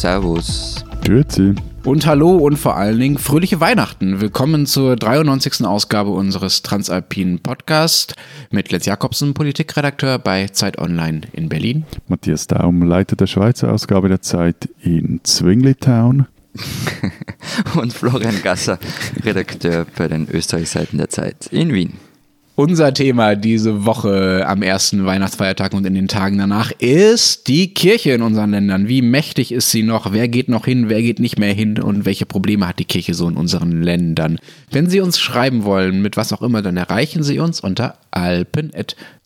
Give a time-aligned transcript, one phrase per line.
[0.00, 0.82] Servus.
[1.04, 1.54] Grüezi.
[1.84, 4.22] Und hallo und vor allen Dingen fröhliche Weihnachten.
[4.22, 5.66] Willkommen zur 93.
[5.66, 8.14] Ausgabe unseres Transalpinen Podcasts
[8.50, 11.84] mit Letz Jakobsen, Politikredakteur bei Zeit Online in Berlin.
[12.08, 16.26] Matthias Daum, Leiter der Schweizer Ausgabe der Zeit in Zwinglitown.
[17.74, 18.78] und Florian Gasser,
[19.22, 21.98] Redakteur bei den Österreichseiten der Zeit in Wien.
[22.60, 28.10] Unser Thema diese Woche am ersten Weihnachtsfeiertag und in den Tagen danach ist die Kirche
[28.10, 28.86] in unseren Ländern.
[28.86, 30.12] Wie mächtig ist sie noch?
[30.12, 30.90] Wer geht noch hin?
[30.90, 31.80] Wer geht nicht mehr hin?
[31.80, 34.38] Und welche Probleme hat die Kirche so in unseren Ländern?
[34.70, 37.96] Wenn Sie uns schreiben wollen, mit was auch immer, dann erreichen Sie uns unter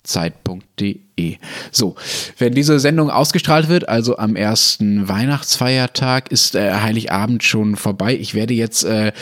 [0.04, 1.36] alpen.zeit.de.
[1.70, 1.96] So,
[2.38, 8.16] wenn diese Sendung ausgestrahlt wird, also am ersten Weihnachtsfeiertag, ist äh, Heiligabend schon vorbei.
[8.16, 9.12] Ich werde jetzt, äh,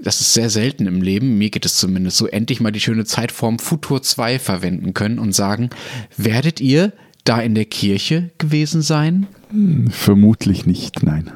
[0.00, 3.04] das ist sehr selten im Leben, mir geht es zumindest so, endlich mal die schöne
[3.04, 5.70] Zeitform Futur 2 verwenden können und sagen,
[6.16, 6.92] werdet ihr
[7.24, 9.26] da in der Kirche gewesen sein?
[9.50, 11.32] Hm, vermutlich nicht, nein.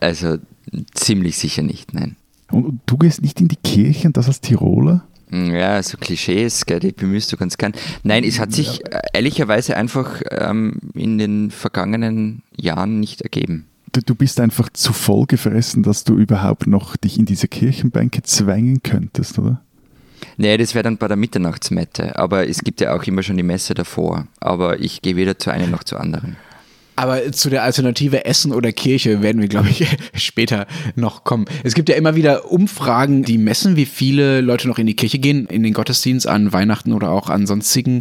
[0.00, 0.38] Also
[0.94, 2.16] ziemlich sicher nicht, nein.
[2.50, 5.06] Und du gehst nicht in die Kirche und das als Tiroler?
[5.30, 7.72] Hm, ja, so Klischees, gell, die bemühst du ganz gern.
[8.02, 8.98] Nein, es hat sich ja.
[8.98, 13.66] Äh, ehrlicherweise einfach ähm, in den vergangenen Jahren nicht ergeben.
[13.92, 18.22] Du, du, bist einfach zu voll gefressen, dass du überhaupt noch dich in diese Kirchenbänke
[18.22, 19.62] zwängen könntest, oder?
[20.36, 22.16] Nee, das wäre dann bei der Mitternachtsmette.
[22.16, 24.26] Aber es gibt ja auch immer schon die Messe davor.
[24.40, 26.36] Aber ich gehe weder zu einem noch zu anderen.
[26.98, 31.44] Aber zu der Alternative Essen oder Kirche werden wir, glaube ich, später noch kommen.
[31.62, 35.20] Es gibt ja immer wieder Umfragen, die messen, wie viele Leute noch in die Kirche
[35.20, 38.00] gehen, in den Gottesdienst an Weihnachten oder auch an sonstigen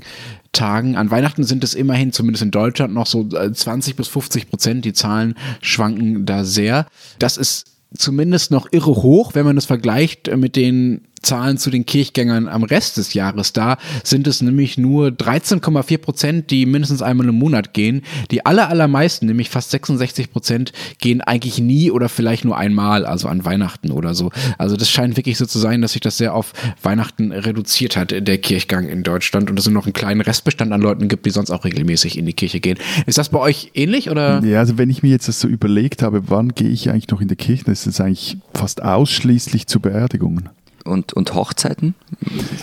[0.51, 0.95] Tagen.
[0.95, 4.83] An Weihnachten sind es immerhin, zumindest in Deutschland, noch so 20 bis 50 Prozent.
[4.83, 6.87] Die Zahlen schwanken da sehr.
[7.19, 11.85] Das ist zumindest noch irre hoch, wenn man es vergleicht mit den Zahlen zu den
[11.85, 13.53] Kirchgängern am Rest des Jahres.
[13.53, 18.03] Da sind es nämlich nur 13,4 Prozent, die mindestens einmal im Monat gehen.
[18.31, 23.27] Die aller, allermeisten, nämlich fast 66 Prozent, gehen eigentlich nie oder vielleicht nur einmal, also
[23.27, 24.31] an Weihnachten oder so.
[24.57, 28.11] Also das scheint wirklich so zu sein, dass sich das sehr auf Weihnachten reduziert hat,
[28.11, 31.51] der Kirchgang in Deutschland und es noch einen kleinen Restbestand an Leuten gibt, die sonst
[31.51, 32.77] auch regelmäßig in die Kirche gehen.
[33.05, 34.43] Ist das bei euch ähnlich oder?
[34.43, 37.21] Ja, also wenn ich mir jetzt das so überlegt habe, wann gehe ich eigentlich noch
[37.21, 40.49] in der Kirche, ist es eigentlich fast ausschließlich zu Beerdigungen
[40.87, 41.95] und, und Hochzeiten?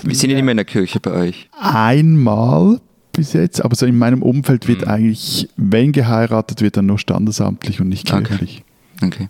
[0.02, 1.48] Wir sind ja nicht mehr in der Kirche bei euch.
[1.58, 2.80] Einmal
[3.12, 4.88] bis jetzt, aber so in meinem Umfeld wird mhm.
[4.88, 8.64] eigentlich, wenn geheiratet wird, dann nur standesamtlich und nicht kirchlich.
[8.96, 9.06] Okay.
[9.06, 9.28] okay.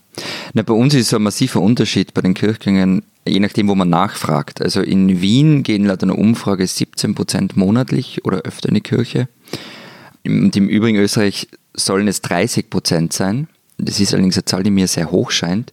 [0.55, 3.91] Na, bei uns ist so ein massiver Unterschied bei den Kirchgängen, je nachdem, wo man
[3.91, 4.61] nachfragt.
[4.61, 9.29] Also in Wien gehen laut einer Umfrage 17 Prozent monatlich oder öfter in die Kirche.
[10.27, 13.49] Und im Übrigen Österreich sollen es 30 Prozent sein.
[13.79, 15.73] Das ist allerdings eine Zahl, die mir sehr hoch scheint.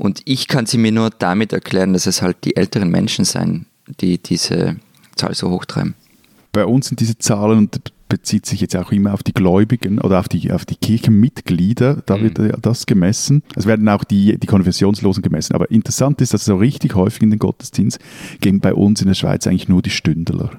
[0.00, 3.66] Und ich kann sie mir nur damit erklären, dass es halt die älteren Menschen sein,
[4.00, 4.76] die diese
[5.14, 5.94] Zahl so hochtreiben.
[6.52, 10.18] Bei uns sind diese Zahlen, und bezieht sich jetzt auch immer auf die Gläubigen oder
[10.18, 12.22] auf die, auf die Kirchenmitglieder, da mhm.
[12.34, 13.42] wird das gemessen.
[13.54, 15.54] Es werden auch die, die Konfessionslosen gemessen.
[15.54, 17.98] Aber interessant ist, dass so richtig häufig in den Gottesdienst
[18.40, 20.50] gehen bei uns in der Schweiz eigentlich nur die Stündler.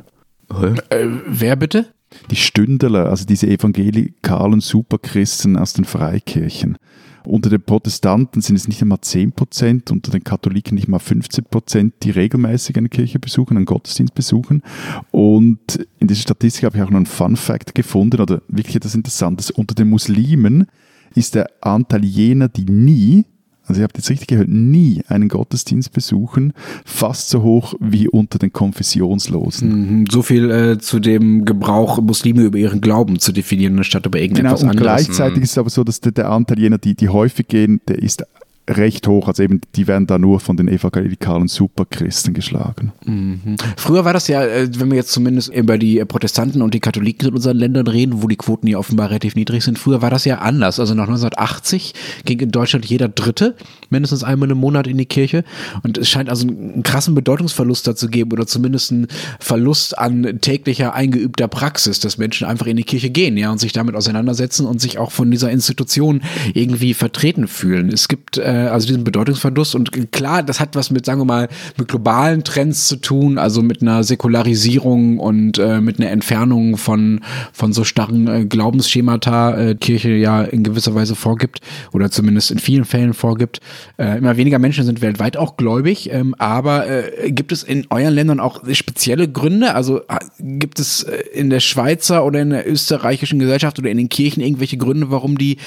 [0.89, 1.87] Äh, wer bitte?
[2.29, 6.77] Die Stündler, also diese evangelikalen Superchristen aus den Freikirchen.
[7.23, 11.45] Unter den Protestanten sind es nicht einmal 10 Prozent, unter den Katholiken nicht mal 15
[11.45, 14.63] Prozent, die regelmäßig eine Kirche besuchen, einen Gottesdienst besuchen.
[15.11, 18.95] Und in dieser Statistik habe ich auch noch einen Fun Fact gefunden, oder wirklich etwas
[18.95, 19.51] Interessantes.
[19.51, 20.67] Unter den Muslimen
[21.15, 23.25] ist der Anteil jener, die nie
[23.71, 26.51] also ihr habt jetzt richtig gehört, nie einen Gottesdienst besuchen,
[26.83, 29.99] fast so hoch wie unter den Konfessionslosen.
[30.01, 34.19] Mhm, so viel äh, zu dem Gebrauch, Muslime über ihren Glauben zu definieren, statt über
[34.19, 35.05] irgendetwas genau, und anderes.
[35.05, 35.43] Gleichzeitig mhm.
[35.43, 38.25] ist es aber so, dass der, der Anteil jener, die, die häufig gehen, der ist
[38.69, 39.27] recht hoch.
[39.27, 42.91] Also eben, die werden da nur von den evangelikalen Superchristen geschlagen.
[43.05, 43.57] Mhm.
[43.77, 47.29] Früher war das ja, äh, wenn wir jetzt zumindest über die Protestanten und die Katholiken
[47.29, 50.25] in unseren Ländern reden, wo die Quoten ja offenbar relativ niedrig sind, früher war das
[50.25, 50.79] ja anders.
[50.79, 51.93] Also nach 1980
[52.25, 53.55] ging in Deutschland jeder Dritte
[53.89, 55.43] mindestens einmal im Monat in die Kirche.
[55.83, 59.07] Und es scheint also einen krassen Bedeutungsverlust dazu geben oder zumindest einen
[59.39, 63.73] Verlust an täglicher eingeübter Praxis, dass Menschen einfach in die Kirche gehen, ja, und sich
[63.73, 66.21] damit auseinandersetzen und sich auch von dieser Institution
[66.53, 67.89] irgendwie vertreten fühlen.
[67.89, 69.75] Es gibt äh, also diesen Bedeutungsverlust.
[69.75, 73.61] Und klar, das hat was mit, sagen wir mal, mit globalen Trends zu tun, also
[73.61, 77.21] mit einer Säkularisierung und äh, mit einer Entfernung von,
[77.53, 81.61] von so starren äh, Glaubensschemata, äh, Kirche ja in gewisser Weise vorgibt
[81.91, 83.59] oder zumindest in vielen Fällen vorgibt.
[83.97, 88.13] Äh, immer weniger Menschen sind weltweit auch gläubig, ähm, aber äh, gibt es in euren
[88.13, 89.73] Ländern auch spezielle Gründe?
[89.75, 93.97] Also äh, gibt es äh, in der Schweizer oder in der österreichischen Gesellschaft oder in
[93.97, 95.57] den Kirchen irgendwelche Gründe, warum die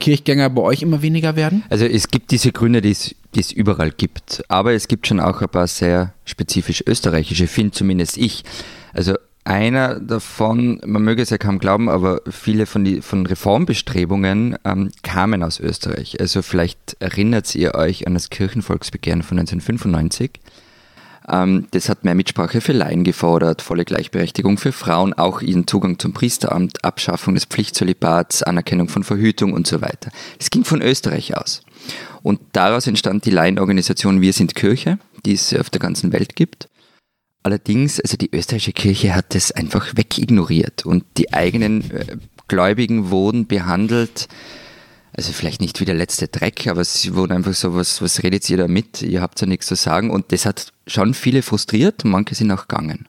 [0.00, 1.64] Kirchgänger bei euch immer weniger werden?
[1.68, 4.44] Also es gibt diese Gründe, die es, die es überall gibt.
[4.48, 8.44] Aber es gibt schon auch ein paar sehr spezifisch österreichische, finde zumindest ich.
[8.92, 9.14] Also
[9.44, 14.90] einer davon, man möge es ja kaum glauben, aber viele von, die, von Reformbestrebungen ähm,
[15.02, 16.20] kamen aus Österreich.
[16.20, 20.30] Also vielleicht erinnert ihr euch an das Kirchenvolksbegehren von 1995.
[21.28, 25.98] Ähm, das hat mehr Mitsprache für Laien gefordert, volle Gleichberechtigung für Frauen, auch ihren Zugang
[25.98, 30.10] zum Priesteramt, Abschaffung des Pflichtzölibats, Anerkennung von Verhütung und so weiter.
[30.38, 31.62] Das ging von Österreich aus.
[32.22, 36.68] Und daraus entstand die Laienorganisation Wir sind Kirche, die es auf der ganzen Welt gibt.
[37.42, 42.16] Allerdings, also die österreichische Kirche hat das einfach wegignoriert und die eigenen äh,
[42.46, 44.28] Gläubigen wurden behandelt,
[45.12, 48.48] also vielleicht nicht wie der letzte Dreck, aber sie wurden einfach so, was, was redet
[48.48, 49.02] ihr da mit?
[49.02, 52.68] Ihr habt ja nichts zu sagen und das hat schon viele frustriert manche sind auch
[52.68, 53.08] gegangen.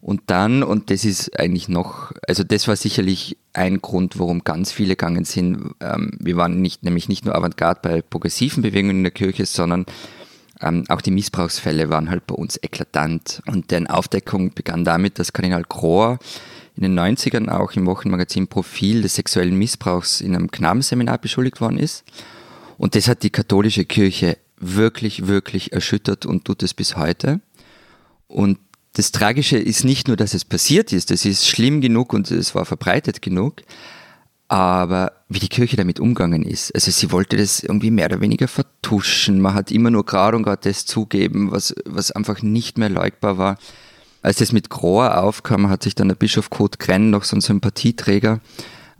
[0.00, 4.72] Und dann, und das ist eigentlich noch, also das war sicherlich ein Grund, warum ganz
[4.72, 5.74] viele gegangen sind.
[5.80, 9.86] Ähm, wir waren nicht, nämlich nicht nur Avantgarde bei progressiven Bewegungen in der Kirche, sondern
[10.60, 13.42] ähm, auch die Missbrauchsfälle waren halt bei uns eklatant.
[13.46, 16.18] Und deren Aufdeckung begann damit, dass Kardinal Krohr
[16.76, 21.78] in den 90ern auch im Wochenmagazin Profil des sexuellen Missbrauchs in einem Knabenseminar beschuldigt worden
[21.78, 22.04] ist.
[22.78, 27.40] Und das hat die katholische Kirche wirklich, wirklich erschüttert und tut es bis heute.
[28.28, 28.58] Und
[28.96, 32.54] das Tragische ist nicht nur, dass es passiert ist, das ist schlimm genug und es
[32.54, 33.60] war verbreitet genug,
[34.48, 36.74] aber wie die Kirche damit umgegangen ist.
[36.74, 39.38] Also sie wollte das irgendwie mehr oder weniger vertuschen.
[39.38, 43.36] Man hat immer nur gerade und gerade das zugeben, was, was einfach nicht mehr leugbar
[43.36, 43.58] war.
[44.22, 47.42] Als das mit Grohr aufkam, hat sich dann der Bischof Kurt Krenn, noch so ein
[47.42, 48.40] Sympathieträger,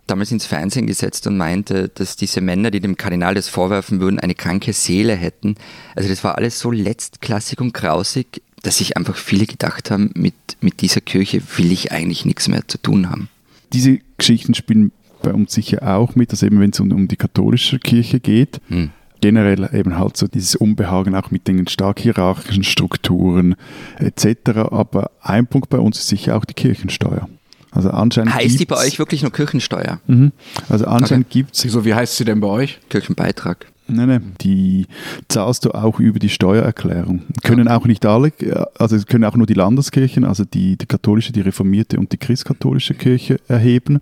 [0.06, 4.20] damals ins Fernsehen gesetzt und meinte, dass diese Männer, die dem Kardinal das vorwerfen würden,
[4.20, 5.56] eine kranke Seele hätten.
[5.94, 10.34] Also das war alles so letztklassig und grausig, dass sich einfach viele gedacht haben, mit,
[10.60, 13.28] mit dieser Kirche will ich eigentlich nichts mehr zu tun haben.
[13.72, 14.90] Diese Geschichten spielen
[15.22, 18.60] bei uns sicher auch mit, dass eben wenn es um, um die katholische Kirche geht,
[18.68, 18.90] hm.
[19.20, 23.54] generell eben halt so dieses Unbehagen auch mit den stark hierarchischen Strukturen
[24.00, 24.50] etc.
[24.72, 27.28] Aber ein Punkt bei uns ist sicher auch die Kirchensteuer.
[27.70, 30.00] Also anscheinend heißt die bei euch wirklich nur Kirchensteuer?
[30.08, 30.32] Mhm.
[30.68, 31.40] Also anscheinend okay.
[31.40, 31.60] gibt es.
[31.72, 32.80] So, wie heißt sie denn bei euch?
[32.88, 33.66] Kirchenbeitrag.
[33.88, 34.86] Nein, nein, die
[35.28, 37.22] zahlst du auch über die Steuererklärung.
[37.44, 38.32] Können auch nicht alle,
[38.78, 42.94] also können auch nur die Landeskirchen, also die, die katholische, die reformierte und die christkatholische
[42.94, 44.00] Kirche erheben.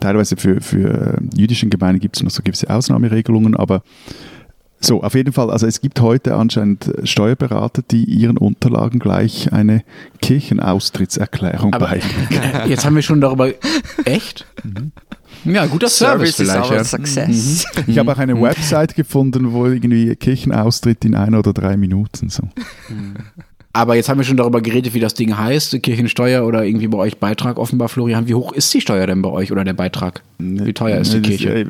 [0.00, 3.82] Teilweise für, für äh, jüdischen Gemeinden gibt es noch so gewisse Ausnahmeregelungen, aber
[4.80, 9.82] so, auf jeden Fall, also es gibt heute anscheinend Steuerberater, die ihren Unterlagen gleich eine
[10.20, 12.28] Kirchenaustrittserklärung beilegen.
[12.68, 13.48] Jetzt haben wir schon darüber.
[14.04, 14.46] Echt?
[14.62, 14.92] Mhm.
[15.44, 16.70] Ja, guter Service, Service vielleicht.
[16.70, 16.84] Ja.
[16.84, 17.66] Success.
[17.76, 17.84] Mhm.
[17.86, 22.42] Ich habe auch eine Website gefunden, wo irgendwie Kirchenaustritt in ein oder drei Minuten so.
[22.88, 23.16] Mhm.
[23.76, 26.98] Aber jetzt haben wir schon darüber geredet, wie das Ding heißt, Kirchensteuer oder irgendwie bei
[26.98, 28.28] euch Beitrag offenbar, Florian.
[28.28, 30.22] Wie hoch ist die Steuer denn bei euch oder der Beitrag?
[30.38, 31.66] Wie teuer ist die Kirche?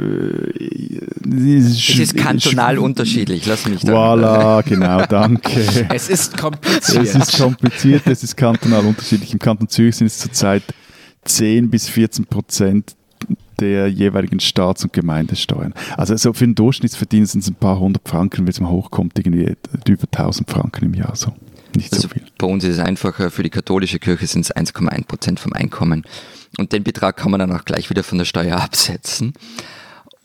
[1.26, 3.92] Es ist kantonal unterschiedlich, lass mich da.
[3.92, 5.86] Voilà, genau, danke.
[5.94, 7.04] es ist kompliziert.
[7.04, 9.32] Es ist kompliziert, es ist kantonal unterschiedlich.
[9.32, 10.62] Im Kanton Zürich sind es zurzeit
[11.24, 12.96] 10 bis 14 Prozent
[13.60, 15.74] der jeweiligen Staats- und Gemeindesteuern.
[15.96, 19.18] Also so für den Durchschnittsverdienst sind es ein paar hundert Franken, wenn es mal hochkommt,
[19.18, 19.56] irgendwie
[19.86, 21.32] über 1000 Franken im Jahr so
[21.76, 22.22] nicht also so viel.
[22.38, 26.04] Bei uns ist es einfacher, für die katholische Kirche sind es 1,1 Prozent vom Einkommen.
[26.58, 29.34] Und den Betrag kann man dann auch gleich wieder von der Steuer absetzen.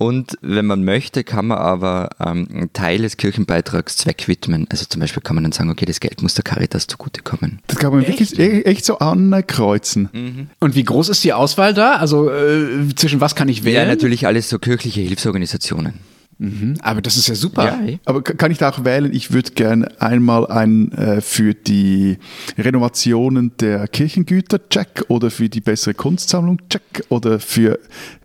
[0.01, 4.66] Und wenn man möchte, kann man aber ähm, einen Teil des Kirchenbeitrags zweckwidmen.
[4.69, 7.60] Also zum Beispiel kann man dann sagen, okay, das Geld muss der Caritas zugutekommen.
[7.68, 8.18] Das kann man echt?
[8.18, 10.07] wirklich e-, echt so ankreuzen.
[10.13, 10.50] Mhm.
[10.62, 11.98] Und wie groß ist die Auswahl da?
[11.98, 13.75] Also äh, zwischen was kann ich wählen?
[13.75, 15.96] Ja, natürlich alles so kirchliche Hilfsorganisationen.
[16.39, 17.65] Mhm, aber das ist ja super.
[17.65, 19.13] Ja, aber kann ich da auch wählen?
[19.13, 22.17] Ich würde gerne einmal einen äh, für die
[22.58, 27.77] Renovationen der Kirchengüter check oder für die bessere Kunstsammlung check oder für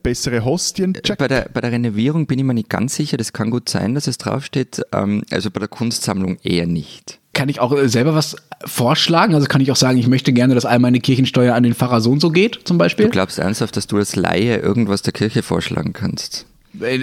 [0.04, 1.18] bessere Hostien check.
[1.18, 3.16] Bei der, bei der Renovierung bin ich mir nicht ganz sicher.
[3.16, 4.82] Das kann gut sein, dass es draufsteht.
[4.92, 7.18] Ähm, also bei der Kunstsammlung eher nicht.
[7.32, 9.34] Kann ich auch äh, selber was vorschlagen?
[9.34, 12.00] Also kann ich auch sagen, ich möchte gerne, dass all meine Kirchensteuer an den Pfarrer
[12.00, 13.06] so und so geht, zum Beispiel?
[13.06, 16.46] Du glaubst ernsthaft, dass du als Laie irgendwas der Kirche vorschlagen kannst?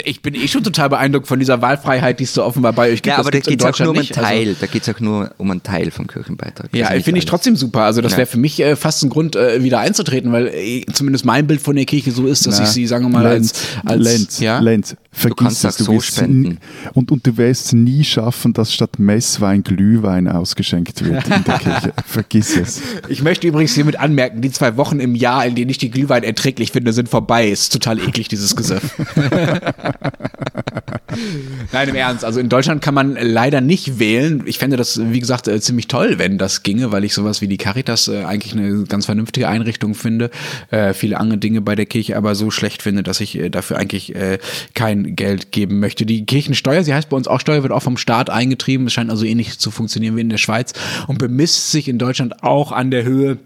[0.06, 3.02] Ich bin eh schon total beeindruckt von dieser Wahlfreiheit, die es so offenbar bei euch
[3.02, 3.08] gibt.
[3.08, 4.48] Ja, aber da geht es auch nur um einen Teil.
[4.50, 6.70] Also, da geht es auch nur um einen Teil vom Kirchenbeitrag.
[6.76, 7.82] Ja, finde ich trotzdem super.
[7.82, 8.20] Also das ja.
[8.20, 11.62] wäre für mich äh, fast ein Grund, äh, wieder einzutreten, weil äh, zumindest mein Bild
[11.62, 14.04] von der Kirche so ist, dass Na, ich sie, sagen wir mal, Lenz, als, als
[14.04, 14.60] Lenz, ja?
[14.60, 16.60] Lenz, vergiss du kannst das, du so spenden.
[16.94, 21.60] Und, und du wirst es nie schaffen, dass statt Messwein Glühwein ausgeschenkt wird in der
[21.60, 21.94] Kirche.
[22.06, 22.82] Vergiss es.
[23.10, 26.24] Ich möchte übrigens hiermit anmerken, die zwei Wochen im Jahr, in denen ich die Glühwein
[26.24, 27.50] erträglich finde, sind vorbei.
[27.50, 28.96] Ist total eklig, dieses Gesöff.
[31.72, 32.26] Nein, im Ernst.
[32.26, 34.44] Also in Deutschland kann man leider nicht wählen.
[34.46, 37.48] Ich fände das, wie gesagt, äh, ziemlich toll, wenn das ginge, weil ich sowas wie
[37.48, 40.30] die Caritas äh, eigentlich eine ganz vernünftige Einrichtung finde.
[40.70, 44.14] Äh, viele andere Dinge bei der Kirche aber so schlecht finde, dass ich dafür eigentlich
[44.74, 46.06] kein Geld geben möchte.
[46.06, 48.88] Die Kirchensteuer, sie heißt bei uns auch Steuer, wird auch vom Staat eingetrieben.
[48.88, 50.74] Es scheint also ähnlich zu funktionieren wie in der Schweiz
[51.08, 53.38] und bemisst sich in Deutschland auch an der Höhe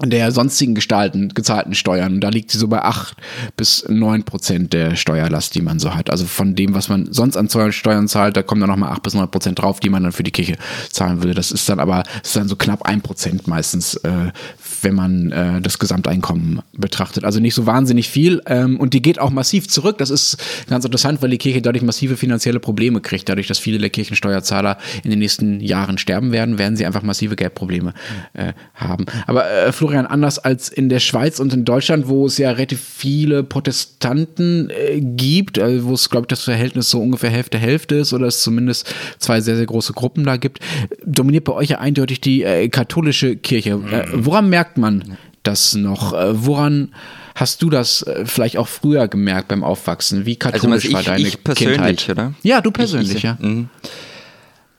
[0.00, 2.20] der sonstigen Gestalten, gezahlten Steuern.
[2.20, 3.14] Da liegt sie so bei 8
[3.56, 6.10] bis 9 Prozent der Steuerlast, die man so hat.
[6.10, 9.14] Also von dem, was man sonst an Steuern zahlt, da kommen dann nochmal 8 bis
[9.14, 10.56] 9 Prozent drauf, die man dann für die Kirche
[10.90, 11.34] zahlen würde.
[11.34, 14.32] Das ist dann aber ist dann so knapp 1 Prozent meistens, äh,
[14.80, 17.24] wenn man äh, das Gesamteinkommen betrachtet.
[17.24, 18.40] Also nicht so wahnsinnig viel.
[18.46, 19.98] Ähm, und die geht auch massiv zurück.
[19.98, 23.28] Das ist ganz interessant, weil die Kirche dadurch massive finanzielle Probleme kriegt.
[23.28, 27.36] Dadurch, dass viele der Kirchensteuerzahler in den nächsten Jahren sterben werden, werden sie einfach massive
[27.36, 27.92] Geldprobleme
[28.32, 29.04] äh, haben.
[29.26, 32.80] Aber äh, Florian, anders als in der Schweiz und in Deutschland, wo es ja relativ
[32.80, 37.96] viele Protestanten äh, gibt, also wo es, glaube ich, das Verhältnis so ungefähr Hälfte Hälfte
[37.96, 40.60] ist oder es zumindest zwei sehr, sehr große Gruppen da gibt,
[41.04, 43.70] dominiert bei euch ja eindeutig die äh, katholische Kirche.
[43.70, 46.12] Äh, woran merkt man das noch?
[46.12, 46.94] Äh, woran
[47.34, 50.26] hast du das äh, vielleicht auch früher gemerkt beim Aufwachsen?
[50.26, 52.08] Wie katholisch also, ich, war deine ich persönlich, Kindheit?
[52.08, 52.34] oder?
[52.44, 53.36] Ja, du persönlich, ich, ja.
[53.40, 53.68] Mhm.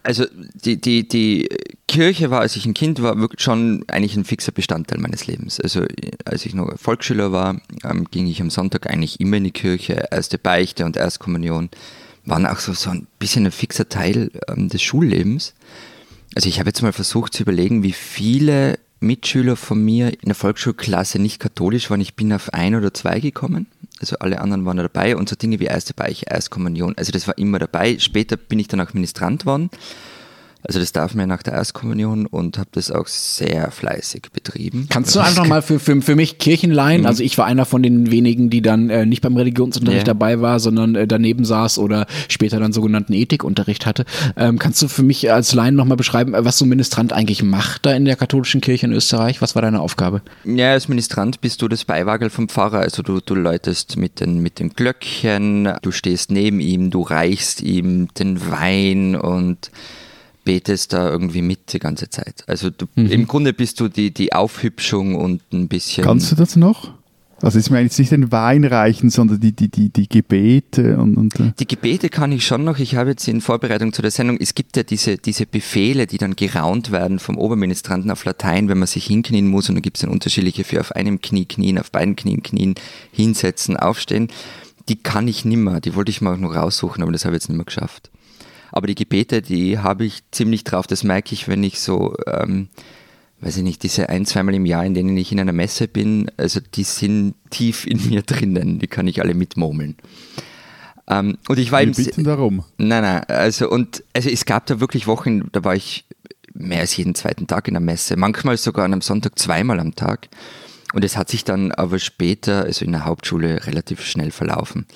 [0.03, 1.48] Also die, die, die
[1.88, 5.60] Kirche war, als ich ein Kind war, wirklich schon eigentlich ein fixer Bestandteil meines Lebens.
[5.62, 5.86] Also
[6.25, 10.07] als ich noch Volksschüler war, ähm, ging ich am Sonntag eigentlich immer in die Kirche.
[10.12, 11.69] Erste Beichte und Erstkommunion
[12.25, 15.53] waren auch so, so ein bisschen ein fixer Teil ähm, des Schullebens.
[16.36, 20.36] Also ich habe jetzt mal versucht zu überlegen, wie viele Mitschüler von mir in der
[20.36, 22.01] Volksschulklasse nicht katholisch waren.
[22.01, 23.67] Ich bin auf ein oder zwei gekommen.
[24.00, 26.93] Also alle anderen waren dabei und so Dinge wie Erste Beiche, Erstkommunion.
[26.98, 28.00] Also das war immer dabei.
[28.00, 29.69] Später bin ich dann auch Ministrant worden.
[30.65, 34.88] Also das darf mir nach der Erstkommunion und habe das auch sehr fleißig betrieben.
[34.89, 37.01] Kannst du einfach mal für, für, für mich Kirchen leihen?
[37.01, 37.08] Mhm.
[37.08, 40.13] Also ich war einer von den wenigen, die dann äh, nicht beim Religionsunterricht Ja.
[40.13, 44.05] dabei war, sondern äh, daneben saß oder später dann sogenannten Ethikunterricht hatte.
[44.38, 47.43] Ähm, kannst du für mich als Laien nochmal beschreiben, äh, was so ein Ministrant eigentlich
[47.43, 49.41] macht da in der katholischen Kirche in Österreich?
[49.41, 50.22] Was war deine Aufgabe?
[50.46, 52.79] Ja, als Ministrant bist du das Beiwagel vom Pfarrer.
[52.79, 57.62] Also du, du läutest mit den, mit den Glöckchen, du stehst neben ihm, du reichst
[57.62, 59.72] ihm den Wein und
[60.43, 62.43] betest da irgendwie mit die ganze Zeit.
[62.47, 66.03] Also du, im Grunde bist du die, die Aufhübschung und ein bisschen...
[66.03, 66.91] Kannst du das noch?
[67.43, 71.17] Also ist mir jetzt nicht den Wein reichen, sondern die, die, die, die Gebete und,
[71.17, 72.79] und äh, Die Gebete kann ich schon noch.
[72.79, 76.17] Ich habe jetzt in Vorbereitung zu der Sendung, es gibt ja diese, diese Befehle, die
[76.17, 79.97] dann geraunt werden vom Oberministranten auf Latein, wenn man sich hinknien muss und dann gibt
[79.97, 82.75] es dann unterschiedliche für auf einem Knie knien, auf beiden Knien knien,
[83.12, 84.29] hinsetzen, aufstehen.
[84.88, 85.81] Die kann ich nimmer.
[85.81, 88.09] Die wollte ich mal auch noch raussuchen, aber das habe ich jetzt nicht mehr geschafft.
[88.73, 90.87] Aber die Gebete, die habe ich ziemlich drauf.
[90.87, 92.69] Das merke ich, wenn ich so, ähm,
[93.39, 96.31] weiß ich nicht, diese ein, zweimal im Jahr, in denen ich in einer Messe bin,
[96.37, 98.79] also die sind tief in mir drinnen.
[98.79, 99.95] Die kann ich alle mitmurmeln.
[101.07, 102.65] Ähm, und ich war wir bitten darum.
[102.79, 106.05] Nein, nein, also und also es gab da wirklich Wochen, da war ich
[106.55, 109.93] mehr als jeden zweiten Tag in der Messe, manchmal sogar an einem Sonntag zweimal am
[109.93, 110.29] Tag.
[110.93, 114.87] Und es hat sich dann aber später, also in der Hauptschule, relativ schnell verlaufen.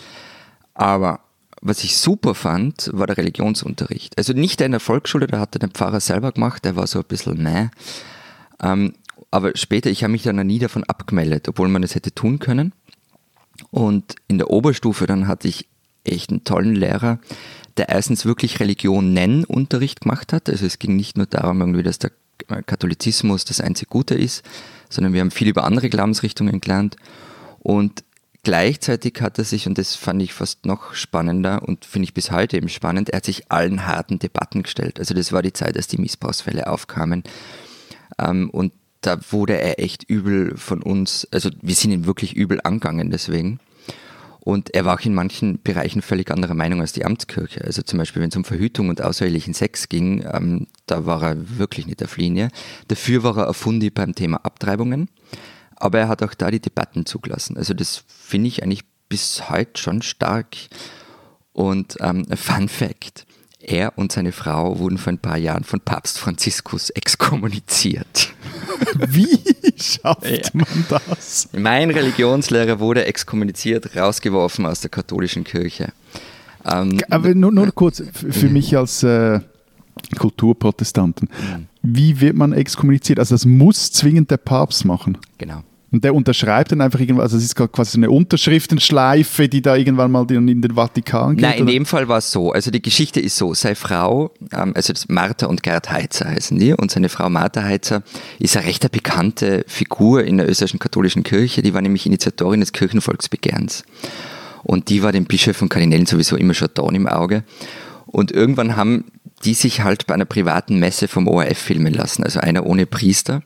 [0.74, 1.20] Aber
[1.62, 4.18] was ich super fand, war der Religionsunterricht.
[4.18, 7.06] Also nicht in der Volksschule, da hat der Pfarrer selber gemacht, der war so ein
[7.08, 7.68] bisschen meh.
[8.62, 8.94] Ähm,
[9.32, 12.74] aber später, ich habe mich dann nie davon abgemeldet, obwohl man das hätte tun können.
[13.72, 15.68] Und in der Oberstufe dann hatte ich
[16.04, 17.20] echt einen tollen Lehrer,
[17.76, 20.50] der erstens wirklich Religion nennen Unterricht gemacht hat.
[20.50, 22.12] Also es ging nicht nur darum, irgendwie, dass der
[22.66, 24.44] Katholizismus das einzig Gute ist,
[24.90, 26.96] sondern wir haben viel über andere Glaubensrichtungen gelernt.
[27.60, 28.04] Und
[28.48, 32.32] gleichzeitig hat er sich, und das fand ich fast noch spannender und finde ich bis
[32.32, 35.00] heute eben spannend, er hat sich allen harten Debatten gestellt.
[35.00, 37.24] Also das war die Zeit, als die Missbrauchsfälle aufkamen.
[38.18, 42.62] Ähm, und da wurde er echt übel von uns, also wir sind ihn wirklich übel
[42.64, 43.60] angegangen deswegen.
[44.40, 47.66] Und er war auch in manchen Bereichen völlig anderer Meinung als die Amtskirche.
[47.66, 51.58] Also zum Beispiel, wenn es um Verhütung und außerehelichen Sex ging, ähm, da war er
[51.60, 52.48] wirklich nicht auf Linie.
[52.88, 55.10] Dafür war er ein Fundi beim Thema Abtreibungen.
[55.80, 57.58] Aber er hat auch da die Debatten zugelassen.
[57.58, 60.56] Also das finde ich eigentlich bis heute schon stark.
[61.54, 63.26] Und ähm, Fun Fact,
[63.60, 68.30] er und seine Frau wurden vor ein paar Jahren von Papst Franziskus exkommuniziert.
[69.08, 69.44] Wie
[69.76, 71.50] schafft man das?
[71.54, 75.92] Mein Religionslehrer wurde exkommuniziert, rausgeworfen aus der katholischen Kirche.
[76.66, 79.40] Ähm, Aber nur, nur kurz, für mich als äh,
[80.18, 81.30] Kulturprotestanten,
[81.96, 83.20] wie wird man exkommuniziert?
[83.20, 85.18] Also das muss zwingend der Papst machen.
[85.38, 85.64] genau.
[85.90, 90.12] Und der unterschreibt dann einfach irgendwas, also es ist quasi eine Unterschriftenschleife, die da irgendwann
[90.12, 91.44] mal in den Vatikan geht.
[91.44, 91.72] Nein, in oder?
[91.72, 92.52] dem Fall war es so.
[92.52, 96.74] Also die Geschichte ist so, seine Frau, ähm, also Martha und Gerd Heitzer heißen die,
[96.74, 98.04] und seine Frau Martha Heitzer
[98.38, 101.62] ist eine recht bekannte Figur in der österreichischen katholischen Kirche.
[101.62, 103.84] Die war nämlich Initiatorin des Kirchenvolksbegehrens.
[104.64, 107.46] Und die war den Bischöfen und Kardinälen sowieso immer schon Dorn im Auge.
[108.08, 109.06] Und irgendwann haben
[109.46, 113.44] die sich halt bei einer privaten Messe vom ORF filmen lassen, also einer ohne Priester.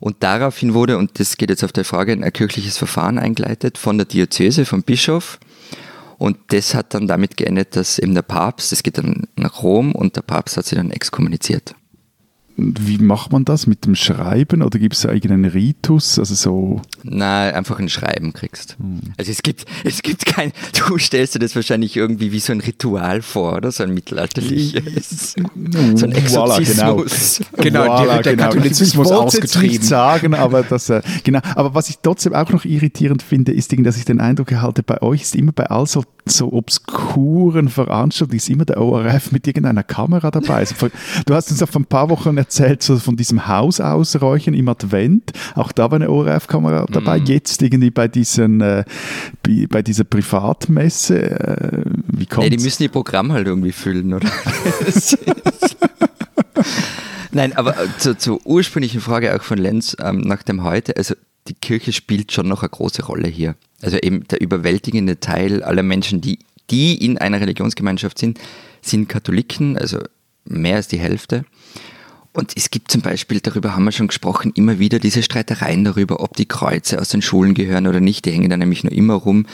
[0.00, 3.96] Und daraufhin wurde, und das geht jetzt auf der Frage, ein kirchliches Verfahren eingeleitet von
[3.96, 5.38] der Diözese, vom Bischof.
[6.18, 9.92] Und das hat dann damit geendet, dass eben der Papst, das geht dann nach Rom
[9.92, 11.74] und der Papst hat sie dann exkommuniziert.
[12.56, 16.20] Wie macht man das mit dem Schreiben oder gibt es da irgendeinen Ritus?
[16.20, 16.82] Also so.
[17.02, 18.76] Na, einfach ein Schreiben kriegst.
[18.78, 19.00] Hm.
[19.16, 20.52] Also es gibt, es gibt kein,
[20.86, 23.72] du stellst dir das wahrscheinlich irgendwie wie so ein Ritual vor, oder?
[23.72, 25.34] So ein mittelalterliches.
[25.96, 27.40] so ein Exorzismus.
[27.40, 28.44] Voilà, genau, genau voilà, der genau.
[28.44, 29.68] Katholizismus ich ausgetrieben.
[29.68, 31.40] nicht sagen, aber das, äh, genau.
[31.56, 35.02] Aber was ich trotzdem auch noch irritierend finde, ist, dass ich den Eindruck erhalte, bei
[35.02, 39.82] euch ist immer bei all so, so obskuren Veranstaltungen ist immer der ORF mit irgendeiner
[39.82, 40.58] Kamera dabei.
[40.58, 40.88] Also,
[41.26, 45.32] du hast uns auf ein paar Wochen erzählt so von diesem Haus ausräuchern im Advent.
[45.54, 47.18] Auch da war eine ORF-Kamera dabei.
[47.20, 47.26] Mm.
[47.26, 48.84] Jetzt irgendwie bei diesen, äh,
[49.70, 51.30] bei dieser Privatmesse.
[51.30, 52.50] Äh, wie kommt's?
[52.50, 54.30] Nee, die müssen die Programm halt irgendwie füllen, oder?
[57.32, 61.14] Nein, aber äh, zur, zur, ursprünglichen Frage auch von Lenz ähm, nach dem heute, also
[61.48, 63.56] die Kirche spielt schon noch eine große Rolle hier.
[63.82, 66.38] Also eben der überwältigende Teil aller Menschen, die,
[66.70, 68.38] die in einer Religionsgemeinschaft sind,
[68.82, 69.98] sind Katholiken, also
[70.44, 71.44] mehr als die Hälfte.
[72.34, 76.18] Und es gibt zum Beispiel, darüber haben wir schon gesprochen, immer wieder diese Streitereien darüber,
[76.18, 78.24] ob die Kreuze aus den Schulen gehören oder nicht.
[78.24, 79.46] Die hängen da nämlich nur immer rum.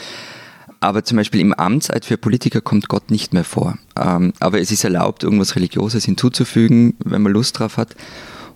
[0.79, 3.77] Aber zum Beispiel im Amtseid für Politiker kommt Gott nicht mehr vor.
[3.95, 7.95] Ähm, aber es ist erlaubt, irgendwas Religiöses hinzuzufügen, wenn man Lust drauf hat.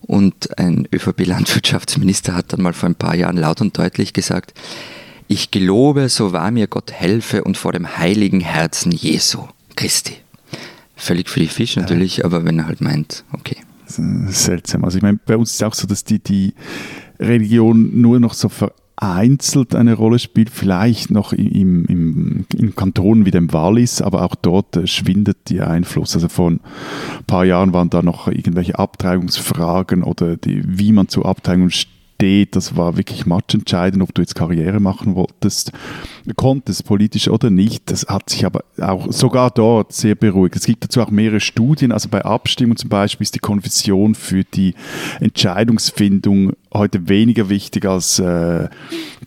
[0.01, 4.55] Und ein ÖVP-Landwirtschaftsminister hat dann mal vor ein paar Jahren laut und deutlich gesagt,
[5.27, 10.17] ich gelobe, so wahr mir Gott helfe und vor dem heiligen Herzen Jesu Christi.
[10.95, 12.25] Völlig für die Fisch natürlich, ja.
[12.25, 14.83] aber wenn er halt meint, okay seltsam.
[14.83, 16.53] Also ich meine, bei uns ist es auch so, dass die, die
[17.19, 23.31] Religion nur noch so vereinzelt eine Rolle spielt, vielleicht noch im, im, im Kanton wie
[23.31, 26.15] dem Wallis, aber auch dort äh, schwindet der Einfluss.
[26.15, 26.59] Also vor ein
[27.27, 32.77] paar Jahren waren da noch irgendwelche Abtreibungsfragen oder die, wie man zu Abtreibungen steht, das
[32.77, 35.71] war wirklich matchentscheidend, ob du jetzt Karriere machen wolltest,
[36.35, 37.91] konntest, politisch oder nicht.
[37.91, 40.55] Das hat sich aber auch sogar dort sehr beruhigt.
[40.55, 44.43] Es gibt dazu auch mehrere Studien, also bei Abstimmung zum Beispiel ist die Konfession für
[44.43, 44.75] die
[45.19, 48.67] Entscheidungsfindung heute weniger wichtig als äh,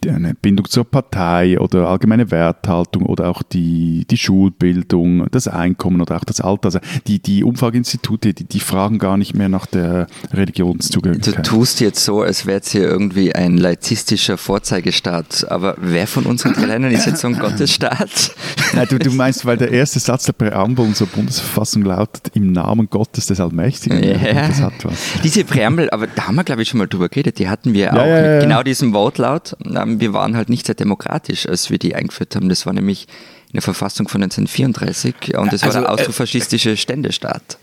[0.07, 6.17] eine Bindung zur Partei oder allgemeine Werthaltung oder auch die, die Schulbildung, das Einkommen oder
[6.17, 6.67] auch das Alter.
[6.67, 11.39] Also die, die Umfrageinstitute, die, die fragen gar nicht mehr nach der Religionszugehörigkeit.
[11.39, 16.25] Du tust jetzt so, als wäre es hier irgendwie ein laizistischer Vorzeigestaat, aber wer von
[16.26, 18.34] unseren Ländern ist jetzt so ein Gottesstaat?
[18.75, 22.89] Nein, du, du meinst, weil der erste Satz der Präambel unserer Bundesverfassung lautet, im Namen
[22.91, 24.02] Gottes des Allmächtigen.
[24.02, 24.49] Ja.
[24.49, 24.99] Das hat was.
[25.25, 27.87] Diese Präambel, aber da haben wir glaube ich schon mal drüber geredet, die hatten wir
[27.87, 29.57] ja, auch ja, mit genau diesem Wortlaut.
[29.65, 32.49] Ähm, wir waren halt nicht sehr demokratisch, als wir die eingeführt haben.
[32.49, 33.07] Das war nämlich
[33.49, 37.56] in der Verfassung von 1934 und das also, war der äh, austrofaschistische Ständestaat.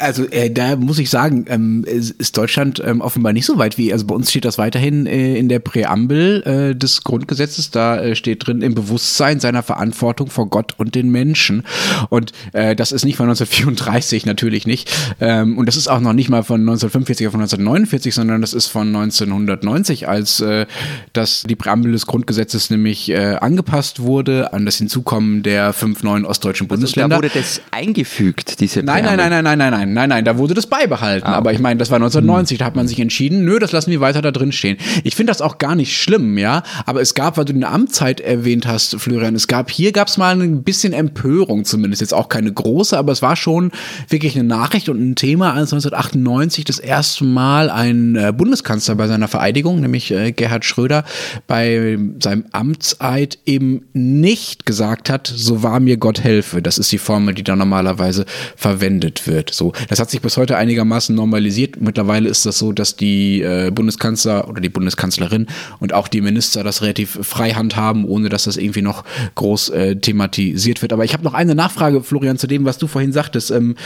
[0.00, 3.92] Also äh, da muss ich sagen, ähm, ist Deutschland ähm, offenbar nicht so weit wie,
[3.92, 8.16] also bei uns steht das weiterhin äh, in der Präambel äh, des Grundgesetzes, da äh,
[8.16, 11.62] steht drin im Bewusstsein seiner Verantwortung vor Gott und den Menschen.
[12.08, 14.92] Und äh, das ist nicht von 1934, natürlich nicht.
[15.20, 18.52] Ähm, und das ist auch noch nicht mal von 1945 oder von 1949, sondern das
[18.52, 20.66] ist von 1990, als äh,
[21.12, 26.02] das, die Präambel des Grundgesetzes nämlich äh, angepasst wurde an das Hinzukommen Abkommen der fünf
[26.02, 27.16] neuen ostdeutschen Bundesländer.
[27.16, 30.24] Also da wurde das eingefügt, diese nein, nein, nein, nein, nein, nein, nein, nein, nein,
[30.24, 31.26] da wurde das beibehalten.
[31.26, 31.38] Ah, okay.
[31.38, 34.00] Aber ich meine, das war 1990, da hat man sich entschieden, nö, das lassen wir
[34.00, 34.78] weiter da drin stehen.
[35.04, 38.20] Ich finde das auch gar nicht schlimm, ja, aber es gab, weil du eine Amtszeit
[38.20, 42.28] erwähnt hast, Florian, es gab, hier gab es mal ein bisschen Empörung zumindest, jetzt auch
[42.28, 43.70] keine große, aber es war schon
[44.08, 49.06] wirklich eine Nachricht und ein Thema, als 1998 das erste Mal ein äh, Bundeskanzler bei
[49.06, 51.04] seiner Vereidigung, nämlich äh, Gerhard Schröder,
[51.46, 56.62] bei seinem Amtseid eben nicht gesagt hat, so wahr mir Gott helfe.
[56.62, 58.24] Das ist die Formel, die da normalerweise
[58.56, 59.52] verwendet wird.
[59.52, 61.80] So, das hat sich bis heute einigermaßen normalisiert.
[61.80, 65.46] Mittlerweile ist das so, dass die äh, Bundeskanzler oder die Bundeskanzlerin
[65.78, 69.96] und auch die Minister das relativ frei handhaben, ohne dass das irgendwie noch groß äh,
[69.96, 70.92] thematisiert wird.
[70.92, 73.76] Aber ich habe noch eine Nachfrage, Florian, zu dem, was du vorhin sagtest, ähm,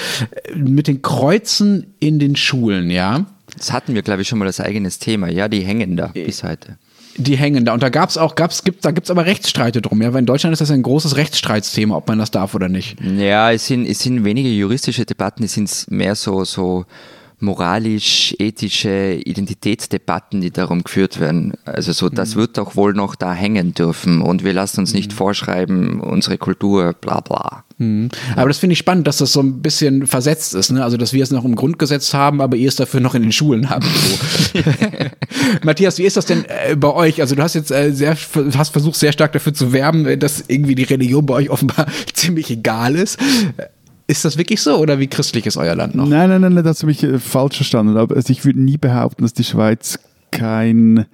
[0.54, 3.26] mit den Kreuzen in den Schulen, ja.
[3.56, 5.28] Das hatten wir, glaube ich, schon mal als eigenes Thema.
[5.28, 6.78] Ja, die hängen da äh, bis heute
[7.16, 7.74] die hängen da.
[7.74, 10.02] Und da gab es auch, gab's, gibt, da gibt es aber Rechtsstreite drum.
[10.02, 10.12] Ja?
[10.12, 12.96] Weil in Deutschland ist das ein großes Rechtsstreitsthema, ob man das darf oder nicht.
[13.00, 16.86] Ja, es sind, es sind wenige juristische Debatten, es sind mehr so, so
[17.44, 21.54] moralisch-ethische Identitätsdebatten, die darum geführt werden.
[21.64, 22.40] Also so, das mhm.
[22.40, 25.16] wird doch wohl noch da hängen dürfen und wir lassen uns nicht mhm.
[25.16, 27.64] vorschreiben, unsere Kultur, bla bla.
[27.78, 28.08] Mhm.
[28.36, 30.70] Aber das finde ich spannend, dass das so ein bisschen versetzt ist.
[30.70, 30.84] Ne?
[30.84, 33.32] Also, dass wir es noch im Grundgesetz haben, aber ihr es dafür noch in den
[33.32, 33.84] Schulen habt.
[33.84, 34.60] So.
[35.64, 37.20] Matthias, wie ist das denn äh, bei euch?
[37.20, 38.16] Also, du hast jetzt äh, sehr,
[38.56, 41.86] hast versucht, sehr stark dafür zu werben, äh, dass irgendwie die Religion bei euch offenbar
[42.12, 43.18] ziemlich egal ist.
[44.06, 46.06] Ist das wirklich so oder wie christlich ist euer Land noch?
[46.06, 47.96] Nein, nein, nein, das habe ich äh, falsch verstanden.
[47.96, 49.98] Aber also ich würde nie behaupten, dass die Schweiz
[50.30, 51.06] kein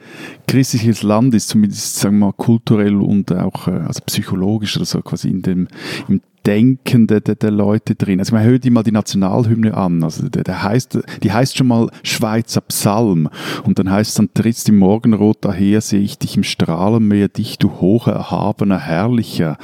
[0.48, 5.02] christliches Land ist, zumindest sagen wir mal kulturell und auch äh, also psychologisch oder so
[5.02, 5.68] quasi in dem
[6.08, 8.18] im Denken der, der, der Leute drin.
[8.18, 10.02] Also man hört immer die Nationalhymne an.
[10.02, 13.28] Also der, der heißt, die heißt schon mal Schweizer Psalm.
[13.64, 17.58] Und dann heißt es dann, trittst im Morgenrot daher, sehe ich dich im Strahlenmeer, dich,
[17.58, 19.58] du hoher, erhabener, herrlicher.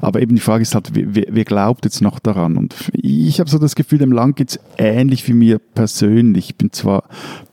[0.00, 2.56] Aber eben die Frage ist halt, wer, wer glaubt jetzt noch daran?
[2.56, 6.50] Und ich habe so das Gefühl, dem Land geht es ähnlich wie mir persönlich.
[6.50, 7.04] Ich bin zwar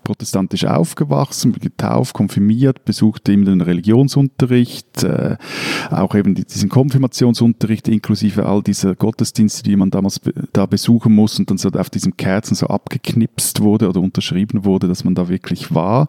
[0.09, 5.37] protestantisch aufgewachsen, getauft, konfirmiert, besuchte eben den Religionsunterricht, äh,
[5.91, 10.21] auch eben diesen Konfirmationsunterricht inklusive all dieser Gottesdienste, die man damals
[10.53, 14.87] da besuchen muss und dann so auf diesem Kerzen so abgeknipst wurde oder unterschrieben wurde,
[14.87, 16.07] dass man da wirklich war.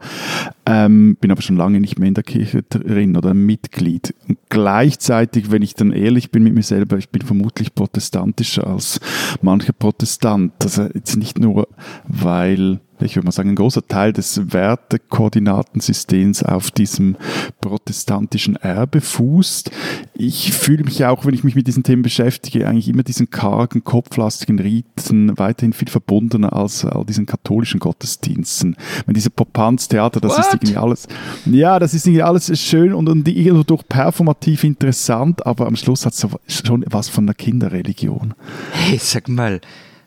[0.67, 4.15] Ähm, bin aber schon lange nicht mehr in der Kirche drin oder Mitglied.
[4.29, 9.01] Und gleichzeitig, wenn ich dann ehrlich bin mit mir selber, ich bin vermutlich protestantischer als
[9.41, 10.53] mancher Protestant.
[10.63, 11.67] Also jetzt nicht nur,
[12.07, 17.17] weil ich würde mal sagen, ein großer Teil des Wertekoordinatensystems auf diesem
[17.61, 19.71] protestantischen Erbe fußt.
[20.15, 23.85] Ich fühle mich auch, wenn ich mich mit diesen Themen beschäftige, eigentlich immer diesen kargen,
[23.85, 28.77] kopflastigen Riten weiterhin viel verbundener als all diesen katholischen Gottesdiensten.
[29.07, 30.41] Wenn diese Popanztheater, das What?
[30.41, 31.09] ist irgendwie alles,
[31.47, 36.07] ja, das ist irgendwie alles schön und, und irgendwo durch performativ interessant, aber am Schluss
[36.07, 36.27] hat es
[36.65, 38.35] schon was von der Kinderreligion.
[38.73, 39.61] Hey, sag mal,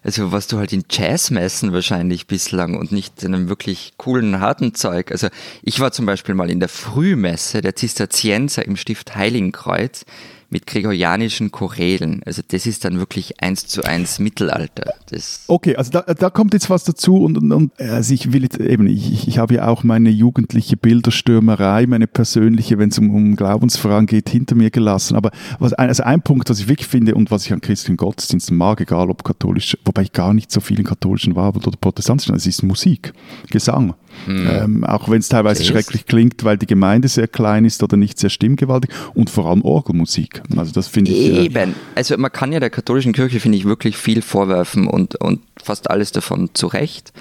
[0.04, 4.76] also was du halt in Jazzmessen wahrscheinlich bislang und nicht in einem wirklich coolen, harten
[4.76, 5.12] Zeug.
[5.12, 5.30] Also
[5.62, 10.06] ich war zum Beispiel mal in der Frühmesse der Zisterzienser im Stift Heiligenkreuz
[10.54, 12.22] mit gregorianischen Chorälen.
[12.26, 14.94] Also das ist dann wirklich eins zu eins Mittelalter.
[15.10, 18.44] Das okay, also da, da kommt jetzt was dazu und, und, und also ich will
[18.44, 23.10] jetzt eben, ich, ich habe ja auch meine jugendliche Bilderstürmerei, meine persönliche, wenn es um,
[23.10, 25.18] um Glaubensfragen geht, hinter mir gelassen.
[25.18, 28.56] Aber was, also ein Punkt, was ich wirklich finde und was ich an christlichen Gottesdiensten
[28.56, 32.36] mag, egal ob katholisch, wobei ich gar nicht so viel in katholischen war oder protestantischen,
[32.36, 33.14] es ist Musik,
[33.50, 33.96] Gesang.
[34.28, 34.50] Mhm.
[34.50, 35.72] Ähm, auch wenn es teilweise okay.
[35.72, 39.62] schrecklich klingt, weil die Gemeinde sehr klein ist oder nicht sehr stimmgewaltig und vor allem
[39.62, 40.42] Orgelmusik.
[40.56, 41.18] Also das finde ich.
[41.18, 41.72] Äh, Eben.
[41.72, 45.42] Äh, also man kann ja der katholischen Kirche, finde ich, wirklich viel vorwerfen und, und
[45.62, 47.14] fast alles davon zu Recht.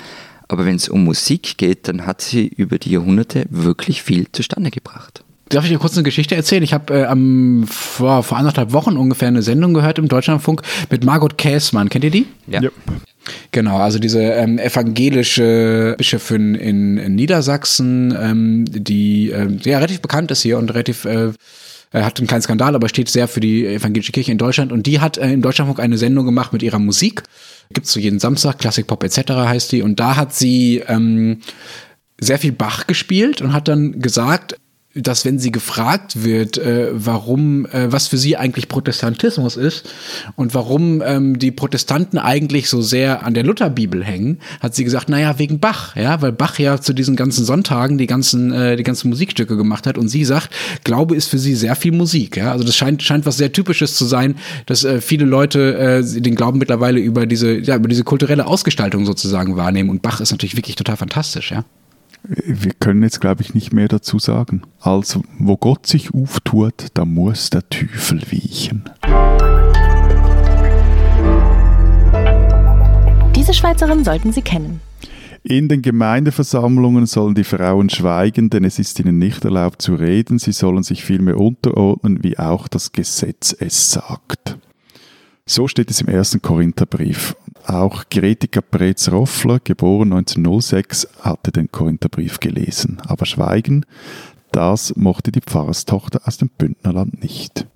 [0.48, 4.70] Aber wenn es um Musik geht, dann hat sie über die Jahrhunderte wirklich viel zustande
[4.70, 5.24] gebracht.
[5.48, 6.62] Darf ich dir kurz eine Geschichte erzählen?
[6.62, 11.36] Ich habe äh, vor, vor anderthalb Wochen ungefähr eine Sendung gehört im Deutschlandfunk mit Margot
[11.36, 11.88] Käßmann.
[11.90, 12.26] Kennt ihr die?
[12.46, 12.62] Ja.
[12.62, 12.72] Yep.
[13.52, 20.30] Genau, also diese ähm, evangelische Bischöfin in, in Niedersachsen, ähm, die ähm, ja relativ bekannt
[20.30, 21.32] ist hier und relativ äh,
[21.92, 24.72] äh, hat keinen Skandal, aber steht sehr für die evangelische Kirche in Deutschland.
[24.72, 27.22] Und die hat äh, in Deutschlandfunk eine Sendung gemacht mit ihrer Musik.
[27.72, 29.32] Gibt's so jeden Samstag, Classic Pop etc.
[29.32, 29.82] heißt die.
[29.82, 31.38] Und da hat sie ähm,
[32.20, 34.56] sehr viel Bach gespielt und hat dann gesagt,
[34.94, 39.88] dass wenn sie gefragt wird, äh, warum, äh, was für sie eigentlich Protestantismus ist
[40.36, 45.08] und warum ähm, die Protestanten eigentlich so sehr an der Lutherbibel hängen, hat sie gesagt,
[45.08, 48.82] naja, wegen Bach, ja, weil Bach ja zu diesen ganzen Sonntagen die ganzen, äh, die
[48.82, 50.50] ganzen Musikstücke gemacht hat und sie sagt,
[50.84, 53.94] Glaube ist für sie sehr viel Musik, ja, also das scheint, scheint was sehr Typisches
[53.94, 58.04] zu sein, dass äh, viele Leute äh, den Glauben mittlerweile über diese, ja, über diese
[58.04, 59.90] kulturelle Ausgestaltung sozusagen wahrnehmen.
[59.90, 61.64] Und Bach ist natürlich wirklich total fantastisch, ja
[62.24, 64.62] wir können jetzt, glaube ich, nicht mehr dazu sagen.
[64.80, 68.84] Also, wo Gott sich auftut, da muss der Teufel wiechen.
[73.34, 74.80] Diese Schweizerin sollten Sie kennen.
[75.42, 80.38] In den Gemeindeversammlungen sollen die Frauen schweigen, denn es ist ihnen nicht erlaubt zu reden.
[80.38, 84.58] Sie sollen sich vielmehr unterordnen, wie auch das Gesetz es sagt.
[85.44, 87.34] So steht es im ersten Korintherbrief.
[87.66, 93.02] Auch Gretika Preetz-Roffler, geboren 1906, hatte den Korintherbrief gelesen.
[93.06, 93.84] Aber Schweigen,
[94.52, 97.66] das mochte die Pfarrerstochter aus dem Bündnerland nicht.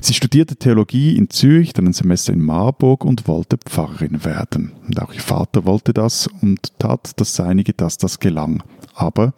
[0.00, 4.72] Sie studierte Theologie in Zürich, dann ein Semester in Marburg und wollte Pfarrerin werden.
[4.86, 8.62] Und auch ihr Vater wollte das und tat das Seinige, dass das gelang.
[8.94, 9.34] Aber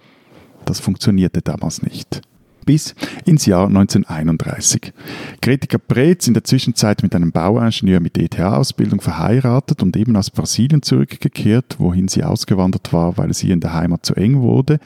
[0.66, 2.20] das funktionierte damals nicht
[2.64, 2.94] bis
[3.24, 4.92] ins Jahr 1931.
[5.40, 10.82] Gretiker Preetz in der Zwischenzeit mit einem Bauingenieur mit ETH-Ausbildung verheiratet und eben aus Brasilien
[10.82, 14.78] zurückgekehrt, wohin sie ausgewandert war, weil es ihr in der Heimat zu eng wurde.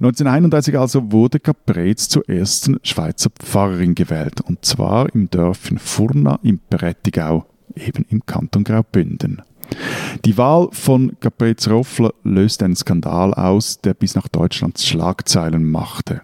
[0.00, 6.58] 1931 also wurde Caprez zur ersten Schweizer Pfarrerin gewählt, und zwar im Dörfchen Furna im
[6.70, 7.46] Prättigau,
[7.76, 9.42] eben im Kanton Graubünden.
[10.24, 16.22] Die Wahl von Caprez Roffler löste einen Skandal aus, der bis nach Deutschland Schlagzeilen machte.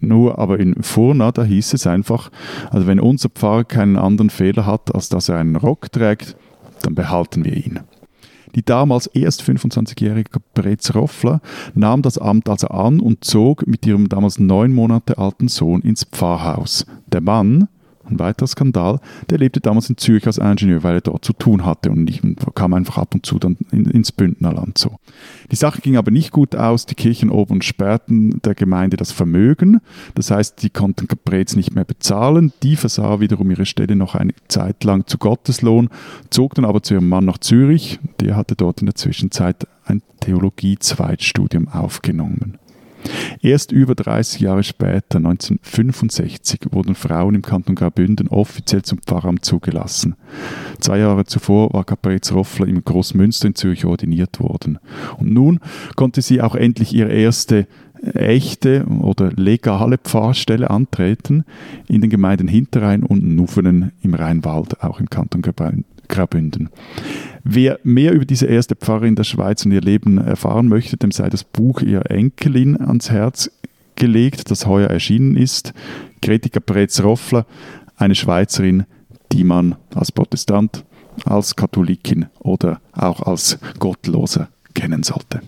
[0.00, 2.30] Nur aber in Furna, da hieß es einfach,
[2.70, 6.36] also wenn unser Pfarrer keinen anderen Fehler hat, als dass er einen Rock trägt,
[6.82, 7.80] dann behalten wir ihn.
[8.54, 11.40] Die damals erst 25-jährige Brez Roffler
[11.74, 16.04] nahm das Amt also an und zog mit ihrem damals neun Monate alten Sohn ins
[16.04, 16.86] Pfarrhaus.
[17.06, 17.68] Der Mann
[18.08, 21.64] ein weiterer Skandal, der lebte damals in Zürich als Ingenieur, weil er dort zu tun
[21.64, 22.22] hatte und nicht,
[22.54, 24.98] kam einfach ab und zu dann in, ins Bündnerland so.
[25.50, 26.86] Die Sache ging aber nicht gut aus.
[26.86, 29.80] Die Kirchenoberen sperrten der Gemeinde das Vermögen.
[30.14, 32.52] Das heißt, die konnten Caprez nicht mehr bezahlen.
[32.62, 35.88] Die versah wiederum ihre Stelle noch eine Zeit lang zu Gotteslohn,
[36.30, 38.00] zog dann aber zu ihrem Mann nach Zürich.
[38.20, 42.58] Der hatte dort in der Zwischenzeit ein Theologie-Zweitstudium aufgenommen.
[43.40, 50.16] Erst über 30 Jahre später, 1965, wurden Frauen im Kanton Graubünden offiziell zum Pfarramt zugelassen.
[50.80, 54.78] Zwei Jahre zuvor war Caprez Roffler im Großmünster in Zürich ordiniert worden.
[55.18, 55.60] Und nun
[55.96, 57.66] konnte sie auch endlich ihre erste
[58.14, 61.44] echte oder legale Pfarrstelle antreten
[61.88, 65.84] in den Gemeinden Hinterrhein und Nuffenen im Rheinwald, auch im Kanton Graubünden.
[67.44, 71.28] Wer mehr über diese erste Pfarrerin der Schweiz und ihr Leben erfahren möchte, dem sei
[71.28, 73.50] das Buch ihrer Enkelin ans Herz
[73.94, 75.72] gelegt, das heuer erschienen ist.
[76.22, 77.46] Kritiker Pretz Roffler,
[77.96, 78.84] eine Schweizerin,
[79.32, 80.84] die man als Protestant,
[81.24, 85.40] als Katholikin oder auch als Gottloser kennen sollte.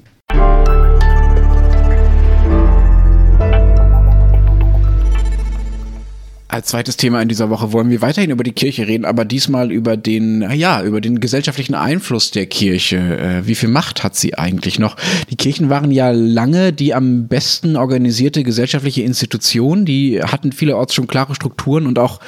[6.58, 9.70] Als zweites Thema in dieser Woche wollen wir weiterhin über die Kirche reden, aber diesmal
[9.70, 12.96] über den, ja, über den gesellschaftlichen Einfluss der Kirche.
[12.96, 14.96] Äh, wie viel Macht hat sie eigentlich noch?
[15.30, 19.84] Die Kirchen waren ja lange die am besten organisierte gesellschaftliche Institution.
[19.84, 22.18] Die hatten vielerorts schon klare Strukturen und auch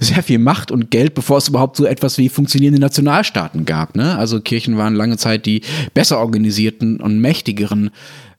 [0.00, 3.96] sehr viel Macht und Geld, bevor es überhaupt so etwas wie funktionierende Nationalstaaten gab.
[3.96, 4.18] Ne?
[4.18, 5.62] Also Kirchen waren lange Zeit die
[5.94, 7.88] besser organisierten und mächtigeren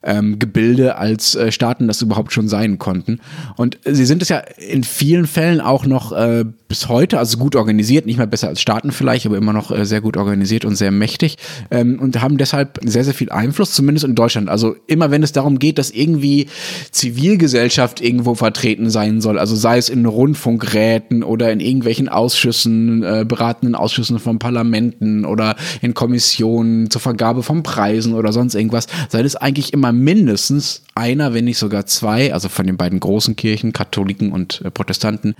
[0.02, 3.20] ähm, Gebilde als äh, Staaten das überhaupt schon sein konnten.
[3.56, 7.56] Und sie sind es ja in vielen Fällen auch noch äh, bis heute, also gut
[7.56, 10.76] organisiert, nicht mal besser als Staaten vielleicht, aber immer noch äh, sehr gut organisiert und
[10.76, 11.36] sehr mächtig
[11.72, 14.48] ähm, und haben deshalb sehr, sehr viel Einfluss, zumindest in Deutschland.
[14.48, 16.46] Also immer wenn es darum geht, dass irgendwie
[16.92, 23.24] Zivilgesellschaft irgendwo vertreten sein soll, also sei es in Rundfunkräten oder in irgendwelchen Ausschüssen, äh,
[23.26, 29.22] beratenden Ausschüssen von Parlamenten oder in Kommissionen zur Vergabe von Preisen oder sonst irgendwas, sei
[29.22, 33.72] es eigentlich immer mindestens einer, wenn nicht sogar zwei, also von den beiden großen Kirchen,
[33.72, 35.34] Katholiken und äh, Protestanten,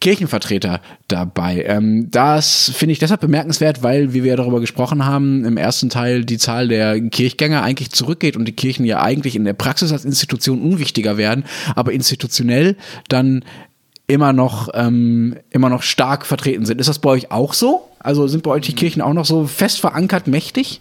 [0.00, 1.64] Kirchenvertreter dabei.
[1.66, 6.24] Ähm, das finde ich deshalb bemerkenswert, weil, wie wir darüber gesprochen haben, im ersten Teil
[6.24, 10.04] die Zahl der Kirchgänger eigentlich zurückgeht und die Kirchen ja eigentlich in der Praxis als
[10.04, 12.76] Institution unwichtiger werden, aber institutionell
[13.08, 13.44] dann
[14.06, 16.80] immer noch, ähm, immer noch stark vertreten sind.
[16.80, 17.88] Ist das bei euch auch so?
[17.98, 20.80] Also sind bei euch die Kirchen auch noch so fest verankert mächtig?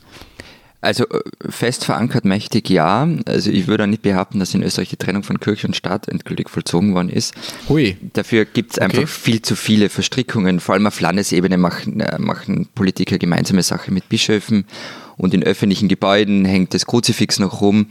[0.80, 3.08] Also äh, fest verankert mächtig ja.
[3.26, 6.50] Also ich würde nicht behaupten, dass in Österreich die Trennung von Kirche und Staat endgültig
[6.50, 7.34] vollzogen worden ist.
[7.68, 7.98] Hui.
[8.14, 9.08] Dafür gibt es einfach okay.
[9.08, 10.60] viel zu viele Verstrickungen.
[10.60, 14.66] Vor allem auf Landesebene machen, äh, machen Politiker gemeinsame Sache mit Bischöfen
[15.18, 17.88] und in öffentlichen Gebäuden hängt das Kruzifix noch rum.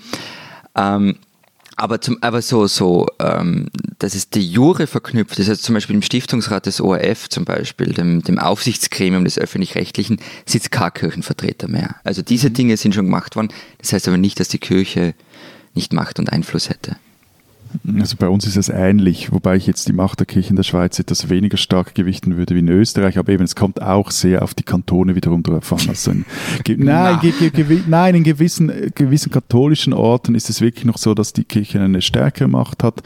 [0.77, 1.17] Ähm,
[1.77, 5.95] aber, zum, aber so, so, ähm, dass es die Jure verknüpft ist, also zum Beispiel
[5.95, 11.97] im Stiftungsrat des ORF zum Beispiel, dem, dem Aufsichtsgremium des Öffentlich-Rechtlichen, sitzt kein Kirchenvertreter mehr.
[12.03, 12.55] Also diese mhm.
[12.55, 13.49] Dinge sind schon gemacht worden.
[13.79, 15.15] Das heißt aber nicht, dass die Kirche
[15.75, 16.97] nicht Macht und Einfluss hätte.
[17.99, 20.63] Also bei uns ist es ähnlich, wobei ich jetzt die Macht der Kirche in der
[20.63, 24.43] Schweiz etwas weniger stark gewichten würde wie in Österreich, aber eben es kommt auch sehr
[24.43, 25.81] auf die Kantone wiederum drauf an.
[25.89, 26.25] Also in,
[26.79, 27.19] nein,
[27.87, 32.03] nein, in gewissen, gewissen katholischen Orten ist es wirklich noch so, dass die Kirche eine
[32.03, 33.03] stärkere Macht hat,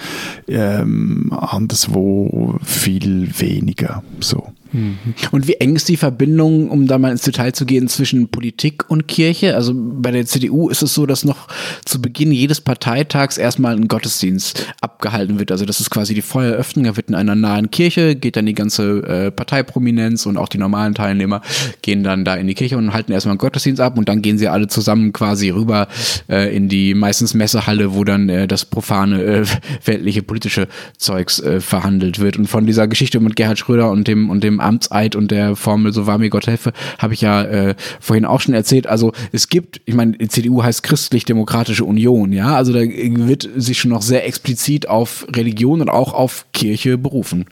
[0.48, 4.02] ähm, anderswo viel weniger.
[4.20, 4.52] So.
[4.72, 4.98] Mhm.
[5.30, 8.88] Und wie eng ist die Verbindung, um da mal ins Detail zu gehen, zwischen Politik
[8.88, 9.54] und Kirche?
[9.54, 11.48] Also bei der CDU ist es so, dass noch
[11.84, 15.52] zu Beginn jedes Parteitags erstmal ein Gottesdienst abgehalten wird.
[15.52, 18.54] Also das ist quasi die Feueröffnung, da wird in einer nahen Kirche, geht dann die
[18.54, 21.42] ganze äh, Parteiprominenz und auch die normalen Teilnehmer
[21.82, 24.38] gehen dann da in die Kirche und halten erstmal einen Gottesdienst ab und dann gehen
[24.38, 25.88] sie alle zusammen quasi rüber
[26.28, 29.46] äh, in die meistens Messehalle, wo dann äh, das profane äh,
[29.84, 32.38] weltliche politische Zeugs äh, verhandelt wird.
[32.38, 35.92] Und von dieser Geschichte mit Gerhard Schröder und dem und dem Amtseid und der Formel
[35.92, 38.86] so wahr mir Gott helfe, habe ich ja äh, vorhin auch schon erzählt.
[38.86, 43.78] Also es gibt, ich meine, die CDU heißt Christlich-Demokratische Union, ja, also da wird sich
[43.78, 47.46] schon noch sehr explizit auf Religion und auch auf Kirche berufen.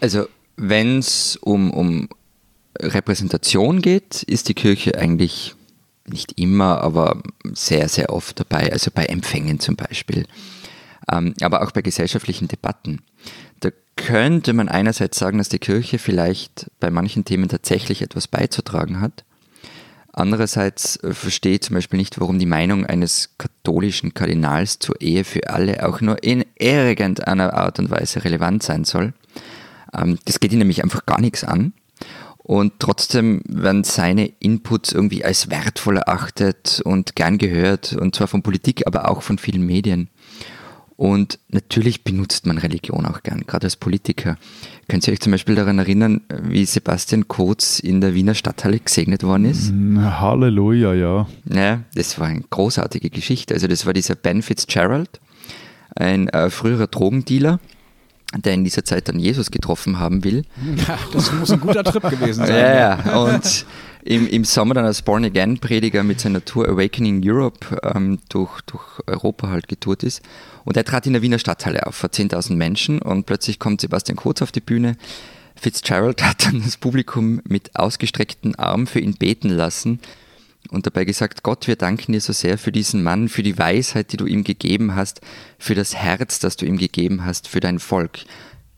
[0.00, 2.08] Also wenn es um, um
[2.78, 5.54] Repräsentation geht, ist die Kirche eigentlich
[6.06, 10.26] nicht immer, aber sehr, sehr oft dabei, also bei Empfängen zum Beispiel,
[11.10, 13.02] ähm, aber auch bei gesellschaftlichen Debatten
[13.96, 19.24] könnte man einerseits sagen, dass die Kirche vielleicht bei manchen Themen tatsächlich etwas beizutragen hat.
[20.12, 25.24] Andererseits äh, verstehe ich zum Beispiel nicht, warum die Meinung eines katholischen Kardinals zur Ehe
[25.24, 29.12] für alle auch nur in irgendeiner Art und Weise relevant sein soll.
[29.94, 31.74] Ähm, das geht ihn nämlich einfach gar nichts an.
[32.38, 38.42] Und trotzdem werden seine Inputs irgendwie als wertvoll erachtet und gern gehört, und zwar von
[38.42, 40.08] Politik, aber auch von vielen Medien.
[41.00, 44.36] Und natürlich benutzt man Religion auch gern, gerade als Politiker.
[44.86, 49.22] Könnt ihr euch zum Beispiel daran erinnern, wie Sebastian Kurz in der Wiener Stadthalle gesegnet
[49.22, 49.72] worden ist?
[50.20, 51.26] Halleluja, ja.
[51.50, 53.54] Ja, das war eine großartige Geschichte.
[53.54, 55.22] Also das war dieser Ben Fitzgerald,
[55.96, 57.60] ein äh, früherer Drogendealer,
[58.36, 60.44] der in dieser Zeit dann Jesus getroffen haben will.
[60.86, 62.56] Ja, das muss ein guter Trip gewesen sein.
[62.56, 63.16] Ja, ja.
[63.22, 63.64] Und
[64.02, 68.60] im, im Sommer dann als Born Again Prediger mit seiner Tour Awakening Europe ähm, durch,
[68.62, 70.22] durch Europa halt getourt ist.
[70.64, 74.16] Und er trat in der Wiener Stadthalle auf vor 10.000 Menschen und plötzlich kommt Sebastian
[74.16, 74.96] Kurz auf die Bühne.
[75.54, 80.00] Fitzgerald hat dann das Publikum mit ausgestreckten Armen für ihn beten lassen
[80.70, 84.12] und dabei gesagt, Gott, wir danken dir so sehr für diesen Mann, für die Weisheit,
[84.12, 85.20] die du ihm gegeben hast,
[85.58, 88.20] für das Herz, das du ihm gegeben hast, für dein Volk.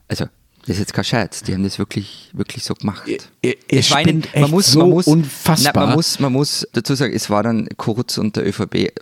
[0.07, 0.25] Also
[0.65, 3.03] das ist jetzt kein Scherz, die haben das wirklich, wirklich so gemacht.
[3.05, 5.73] Ihr es war eine, man muss, so man muss, unfassbar.
[5.75, 8.93] Na, man, muss, man muss dazu sagen, es war dann Kurz und der ÖVP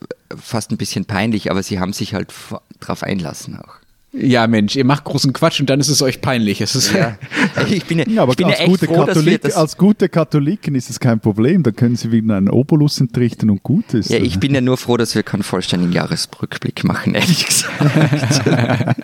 [0.41, 2.33] fast ein bisschen peinlich, aber sie haben sich halt
[2.79, 3.75] darauf einlassen auch.
[4.13, 6.59] Ja, Mensch, ihr macht großen Quatsch und dann ist es euch peinlich.
[6.59, 7.17] Es ist ja.
[7.69, 10.75] Ich bin ja, ja aber ich bin als, ja gute froh, Katholik, als gute Katholiken
[10.75, 11.63] ist es kein Problem.
[11.63, 14.09] Da können sie wieder einen Obolus entrichten und gut ist.
[14.09, 17.79] Ja, ich bin ja nur froh, dass wir keinen vollständigen Jahresrückblick machen, ehrlich gesagt.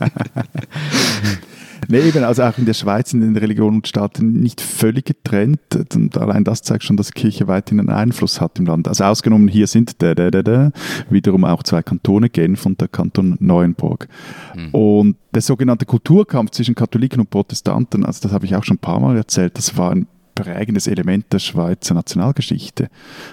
[1.88, 5.60] Nee, eben, also auch in der Schweiz sind den Religion und Staaten nicht völlig getrennt.
[5.94, 8.88] Und allein das zeigt schon, dass die Kirche weiterhin einen Einfluss hat im Land.
[8.88, 10.72] Also ausgenommen hier sind da, da, da, da,
[11.10, 14.08] wiederum auch zwei Kantone, Genf und der Kanton Neuenburg.
[14.56, 14.70] Mhm.
[14.72, 18.80] Und der sogenannte Kulturkampf zwischen Katholiken und Protestanten, also das habe ich auch schon ein
[18.82, 22.90] paar Mal erzählt, das war ein prägendes Element der Schweizer Nationalgeschichte.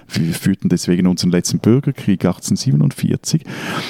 [0.09, 3.45] Wir führten deswegen unseren letzten Bürgerkrieg 1847.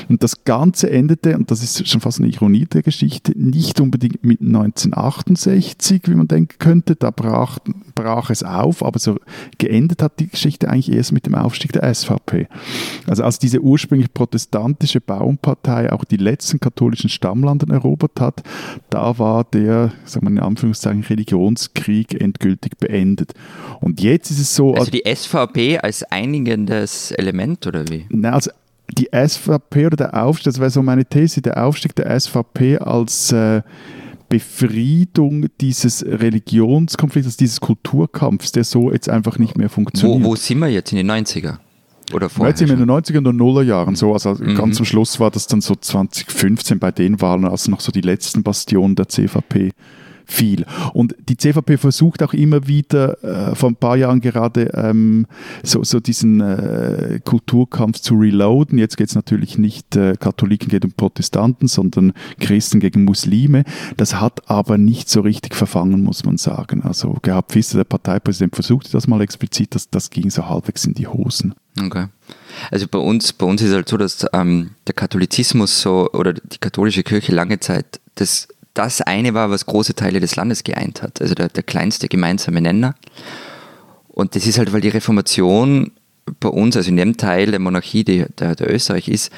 [0.08, 4.24] Und das Ganze endete, und das ist schon fast eine Ironie der Geschichte, nicht unbedingt
[4.24, 6.96] mit 1968, wie man denken könnte.
[6.96, 7.58] Da brach,
[7.94, 9.18] brach es auf, aber so
[9.58, 12.48] geendet hat die Geschichte eigentlich erst mit dem Aufstieg der SVP.
[13.06, 18.42] Also als diese ursprünglich protestantische Bauernpartei auch die letzten katholischen Stammlanden erobert hat,
[18.90, 23.32] da war der, sagen wir in Anführungszeichen, Religionskrieg endgültig beendet.
[23.80, 24.74] Und jetzt ist es so.
[24.74, 28.06] Also die SVP als einigendes Element oder wie?
[28.10, 28.50] Nein, also
[28.90, 33.32] die SVP oder der Aufstieg, das wäre so meine These, der Aufstieg der SVP als
[33.32, 33.62] äh,
[34.34, 40.24] Befriedung dieses Religionskonflikts, dieses Kulturkampfs, der so jetzt einfach nicht mehr funktioniert.
[40.24, 41.58] Wo, wo sind wir jetzt in den 90er?
[42.12, 44.12] Oder vorher jetzt sind wir in den 90er und 0er Jahren so.
[44.12, 44.56] Also mhm.
[44.56, 48.00] ganz zum Schluss war das dann so 2015 bei den Wahlen, als noch so die
[48.00, 49.70] letzten Bastionen der CVP
[50.26, 50.64] viel.
[50.92, 55.26] Und die CVP versucht auch immer wieder, äh, vor ein paar Jahren gerade ähm,
[55.62, 58.78] so, so diesen äh, Kulturkampf zu reloaden.
[58.78, 63.64] Jetzt geht es natürlich nicht äh, Katholiken gegen Protestanten, sondern Christen gegen Muslime.
[63.96, 66.82] Das hat aber nicht so richtig verfangen, muss man sagen.
[66.82, 70.94] Also Gerhard Pfister, der Parteipräsident, versuchte das mal explizit, das, das ging so halbwegs in
[70.94, 71.54] die Hosen.
[71.80, 72.06] Okay.
[72.70, 76.58] Also bei uns, bei uns ist halt so, dass ähm, der Katholizismus so oder die
[76.58, 81.20] katholische Kirche lange Zeit das das eine war, was große Teile des Landes geeint hat,
[81.20, 82.94] also der, der kleinste gemeinsame Nenner.
[84.08, 85.92] Und das ist halt, weil die Reformation
[86.40, 89.32] bei uns, also in dem Teil der Monarchie, die, der, der Österreich ist,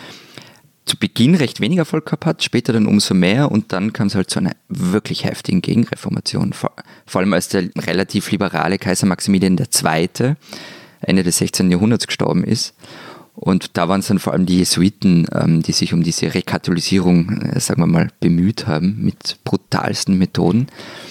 [0.87, 4.15] zu Beginn recht wenig Erfolg gehabt hat, später dann umso mehr und dann kam es
[4.15, 6.53] halt zu einer wirklich heftigen Gegenreformation.
[6.53, 6.73] Vor,
[7.05, 10.35] vor allem als der relativ liberale Kaiser Maximilian II.
[11.01, 11.71] Ende des 16.
[11.71, 12.75] Jahrhunderts gestorben ist
[13.37, 17.43] und da waren es dann vor allem die Jesuiten, ähm, die sich um diese Rekatholisierung,
[17.43, 20.69] äh, sagen wir mal, bemüht haben mit brutalsten Methoden.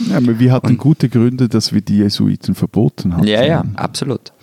[0.10, 3.28] Ja, aber wir hatten und, gute Gründe, dass wir die Jesuiten verboten haben.
[3.28, 4.34] Ja, ja, absolut.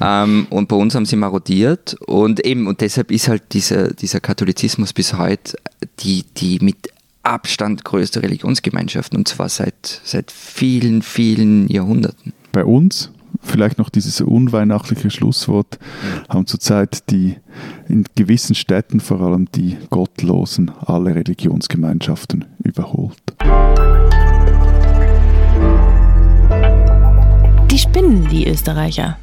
[0.00, 4.20] Ähm, und bei uns haben sie marodiert und eben, und deshalb ist halt dieser, dieser
[4.20, 5.56] Katholizismus bis heute
[5.98, 6.90] die, die mit
[7.24, 12.32] Abstand größte Religionsgemeinschaft und zwar seit, seit vielen, vielen Jahrhunderten.
[12.52, 13.10] Bei uns
[13.42, 15.78] vielleicht noch dieses unweihnachtliche Schlusswort,
[16.28, 17.36] haben zurzeit die
[17.88, 23.20] in gewissen Städten vor allem die Gottlosen alle Religionsgemeinschaften überholt.
[27.70, 29.18] Die spinnen, die Österreicher.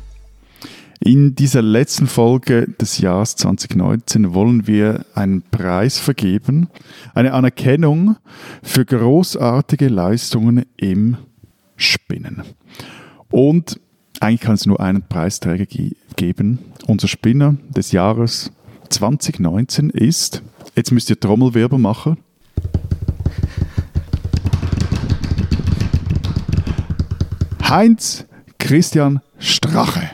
[1.00, 6.70] In dieser letzten Folge des Jahres 2019 wollen wir einen Preis vergeben,
[7.14, 8.18] eine Anerkennung
[8.64, 11.18] für großartige Leistungen im
[11.76, 12.42] Spinnen.
[13.30, 13.80] Und
[14.20, 16.60] eigentlich kann es nur einen Preisträger ge geben.
[16.88, 18.52] Unser Spinner des Jahres
[18.90, 20.42] 2019 ist,
[20.76, 22.18] jetzt müsst ihr Trommelwerber machen.
[27.64, 28.26] Heinz
[28.58, 30.10] Christian Strache.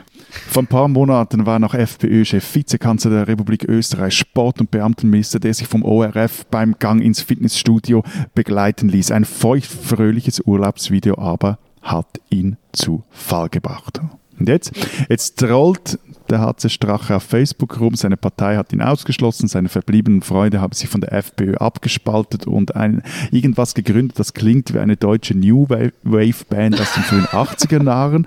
[0.50, 5.40] Vor ein paar Monaten war er noch FPÖ-Chef, Vizekanzler der Republik Österreich, Sport- und Beamtenminister,
[5.40, 8.04] der sich vom ORF beim Gang ins Fitnessstudio
[8.36, 9.12] begleiten ließ.
[9.12, 14.00] Ein feuchtfröhliches Urlaubsvideo aber hat ihn zu Fall gebracht.
[14.40, 14.72] Und jetzt,
[15.10, 17.96] jetzt trollt der HC Strache auf Facebook rum.
[17.96, 22.76] Seine Partei hat ihn ausgeschlossen, seine verbliebenen Freunde haben sich von der FPÖ abgespaltet und
[22.76, 27.86] ein, irgendwas gegründet, das klingt wie eine deutsche New Wave Band aus den frühen 80er
[27.86, 28.26] Jahren.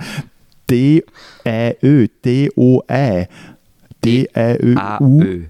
[0.71, 3.29] D-Ä-Ö, D-O-Ä,
[4.05, 5.45] D-Ä-Ö-U,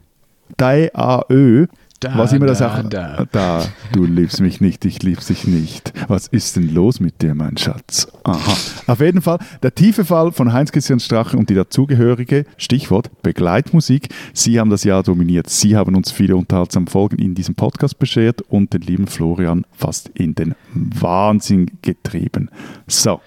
[0.61, 1.67] D-A-Ö.
[2.01, 2.83] Da, Was immer das da, auch.
[2.89, 3.27] da.
[3.33, 5.93] da, du liebst mich nicht, ich lieb dich nicht.
[6.09, 8.07] Was ist denn los mit dir, mein Schatz?
[8.25, 8.57] Aha.
[8.87, 14.09] Auf jeden Fall, der tiefe Fall von Heinz-Christian Strache und die dazugehörige, Stichwort Begleitmusik.
[14.35, 15.49] Sie haben das Jahr dominiert.
[15.49, 20.09] Sie haben uns viele unterhaltsame Folgen in diesem Podcast beschert und den lieben Florian fast
[20.11, 22.51] in den Wahnsinn getrieben.
[22.87, 23.21] So,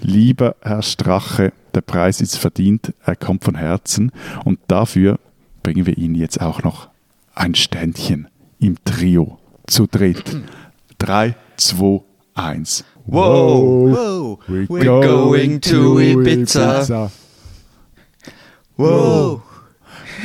[0.00, 4.10] lieber Herr Strache, der Preis ist verdient, er kommt von Herzen
[4.44, 5.18] und dafür
[5.62, 6.88] bringen wir Ihnen jetzt auch noch
[7.38, 8.28] ein Ständchen
[8.58, 10.36] im Trio zu dritt.
[10.98, 12.02] 3, 2,
[12.34, 12.84] 1.
[13.06, 14.38] Wow.
[14.48, 17.10] We're, We're going to Ibiza.
[18.76, 19.42] Wow.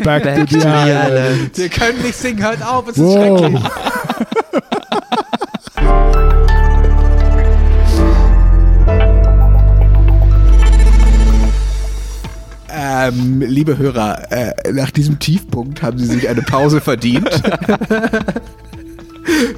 [0.04, 1.14] Back, Back to the island.
[1.14, 1.58] island.
[1.58, 3.40] Wir können nicht singen, hört auf, es ist Wow.
[3.40, 3.64] schrecklich.
[13.08, 17.30] Ähm, liebe Hörer, äh, nach diesem Tiefpunkt haben Sie sich eine Pause verdient.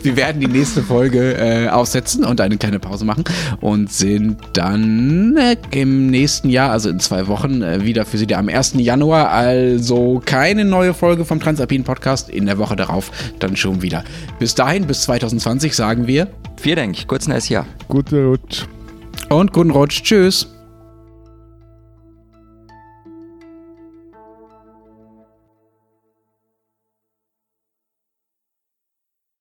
[0.03, 3.23] Wir werden die nächste Folge äh, aussetzen und eine kleine Pause machen
[3.61, 8.27] und sind dann äh, im nächsten Jahr, also in zwei Wochen, äh, wieder für Sie
[8.27, 8.73] da am 1.
[8.75, 9.31] Januar.
[9.31, 12.29] Also keine neue Folge vom Transalpinen Podcast.
[12.29, 14.03] In der Woche darauf dann schon wieder.
[14.39, 16.27] Bis dahin, bis 2020 sagen wir
[16.57, 17.65] Vielen Dank, kurz neues Jahr.
[17.87, 18.65] Guter Rutsch.
[19.29, 20.03] und guten Rutsch.
[20.03, 20.54] Tschüss.